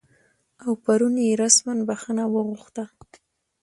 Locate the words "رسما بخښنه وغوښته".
1.41-2.83